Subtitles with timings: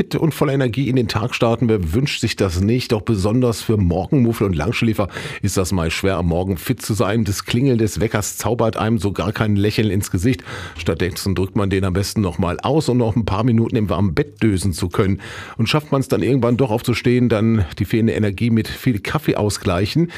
[0.00, 1.68] fit und voller Energie in den Tag starten.
[1.68, 2.92] Wer wünscht sich das nicht?
[2.92, 5.08] Doch besonders für Morgenmuffel und Langschläfer
[5.42, 7.24] ist das mal schwer, am Morgen fit zu sein.
[7.24, 10.42] Das Klingeln des Weckers zaubert einem so gar kein Lächeln ins Gesicht.
[10.78, 14.14] Stattdessen drückt man den am besten nochmal aus, um noch ein paar Minuten im warmen
[14.14, 15.20] Bett dösen zu können.
[15.58, 19.36] Und schafft man es dann irgendwann doch aufzustehen, dann die fehlende Energie mit viel Kaffee
[19.36, 20.10] ausgleichen.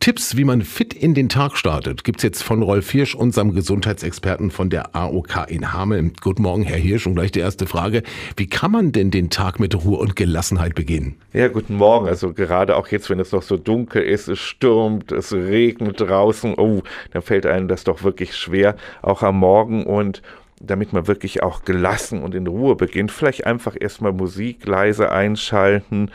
[0.00, 4.50] Tipps, wie man fit in den Tag startet, gibt's jetzt von Rolf Hirsch, unserem Gesundheitsexperten
[4.50, 6.12] von der AOK in Hameln.
[6.20, 7.06] Guten Morgen, Herr Hirsch.
[7.06, 8.02] Und gleich die erste Frage.
[8.36, 11.16] Wie kann man denn den Tag mit Ruhe und Gelassenheit beginnen?
[11.32, 12.08] Ja, guten Morgen.
[12.08, 16.54] Also gerade auch jetzt, wenn es noch so dunkel ist, es stürmt, es regnet draußen,
[16.58, 20.22] oh, dann fällt einem das doch wirklich schwer, auch am Morgen und
[20.60, 26.10] damit man wirklich auch gelassen und in Ruhe beginnt, vielleicht einfach erstmal Musik leise einschalten,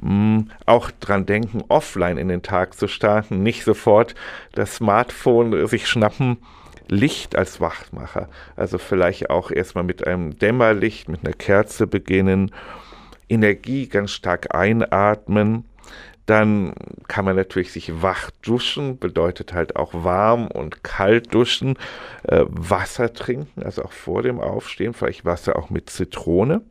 [0.00, 4.14] hm, auch dran denken, offline in den Tag zu starten, nicht sofort
[4.52, 6.38] das Smartphone sich schnappen.
[6.88, 8.28] Licht als Wachmacher.
[8.56, 12.52] Also vielleicht auch erstmal mit einem Dämmerlicht, mit einer Kerze beginnen,
[13.28, 15.64] Energie ganz stark einatmen.
[16.26, 16.74] Dann
[17.06, 21.78] kann man natürlich sich wach duschen, bedeutet halt auch warm und kalt duschen,
[22.24, 26.62] äh, Wasser trinken, also auch vor dem Aufstehen, vielleicht Wasser auch mit Zitrone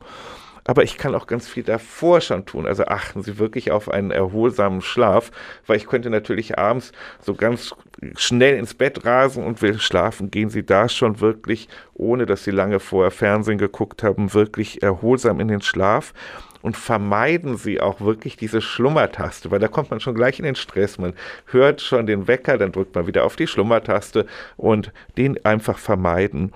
[0.66, 2.66] aber ich kann auch ganz viel davor schon tun.
[2.66, 5.30] Also achten Sie wirklich auf einen erholsamen Schlaf,
[5.66, 7.74] weil ich könnte natürlich abends so ganz
[8.16, 10.30] schnell ins Bett rasen und will schlafen.
[10.30, 15.40] Gehen Sie da schon wirklich, ohne dass Sie lange vorher Fernsehen geguckt haben, wirklich erholsam
[15.40, 16.12] in den Schlaf
[16.62, 20.56] und vermeiden Sie auch wirklich diese Schlummertaste, weil da kommt man schon gleich in den
[20.56, 20.98] Stress.
[20.98, 21.14] Man
[21.46, 26.52] hört schon den Wecker, dann drückt man wieder auf die Schlummertaste und den einfach vermeiden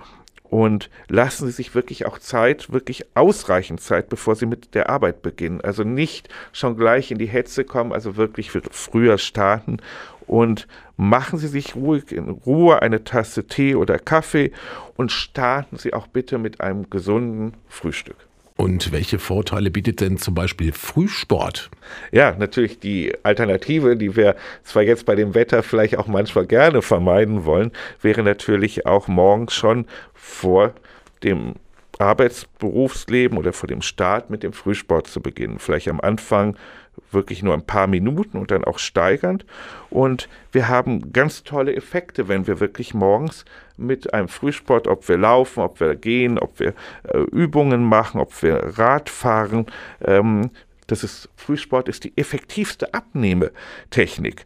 [0.51, 5.21] und lassen Sie sich wirklich auch Zeit, wirklich ausreichend Zeit, bevor Sie mit der Arbeit
[5.21, 5.61] beginnen.
[5.61, 9.77] Also nicht schon gleich in die Hetze kommen, also wirklich früher starten
[10.27, 14.51] und machen Sie sich ruhig in Ruhe eine Tasse Tee oder Kaffee
[14.97, 18.17] und starten Sie auch bitte mit einem gesunden Frühstück.
[18.61, 21.71] Und welche Vorteile bietet denn zum Beispiel Frühsport?
[22.11, 26.83] Ja, natürlich die Alternative, die wir zwar jetzt bei dem Wetter vielleicht auch manchmal gerne
[26.83, 27.71] vermeiden wollen,
[28.03, 30.75] wäre natürlich auch morgens schon vor
[31.23, 31.55] dem
[32.01, 35.59] Arbeitsberufsleben oder vor dem Start mit dem Frühsport zu beginnen.
[35.59, 36.57] Vielleicht am Anfang
[37.11, 39.45] wirklich nur ein paar Minuten und dann auch steigernd.
[39.89, 43.45] Und wir haben ganz tolle Effekte, wenn wir wirklich morgens
[43.77, 46.73] mit einem Frühsport, ob wir laufen, ob wir gehen, ob wir
[47.03, 49.65] äh, Übungen machen, ob wir Rad fahren,
[50.05, 50.51] ähm,
[50.91, 54.45] das ist, Frühsport ist die effektivste Abnehmetechnik.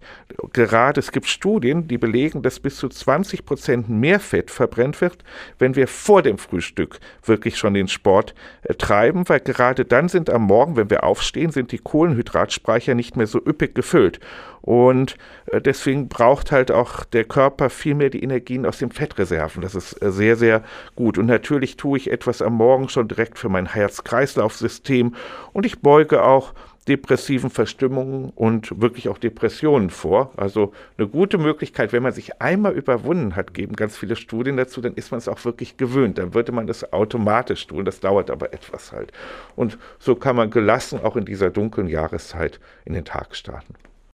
[0.53, 5.23] Gerade es gibt Studien, die belegen, dass bis zu 20 Prozent mehr Fett verbrennt wird,
[5.57, 10.29] wenn wir vor dem Frühstück wirklich schon den Sport äh, treiben, weil gerade dann sind
[10.29, 14.19] am Morgen, wenn wir aufstehen, sind die Kohlenhydratspeicher nicht mehr so üppig gefüllt.
[14.65, 19.61] Und äh, deswegen braucht halt auch der Körper viel mehr die Energien aus den Fettreserven.
[19.61, 20.63] Das ist äh, sehr, sehr
[20.95, 21.19] gut.
[21.19, 25.13] Und natürlich tue ich etwas am Morgen schon direkt für mein Herz-Kreislauf-System
[25.53, 26.53] und ich beuge auch
[26.87, 30.31] depressiven Verstimmungen und wirklich auch Depressionen vor.
[30.37, 34.81] Also eine gute Möglichkeit, wenn man sich einmal überwunden hat, geben ganz viele Studien dazu,
[34.81, 36.17] dann ist man es auch wirklich gewöhnt.
[36.17, 37.85] Dann würde man das automatisch tun.
[37.85, 39.11] Das dauert aber etwas halt.
[39.55, 43.73] Und so kann man gelassen auch in dieser dunklen Jahreszeit in den Tag starten.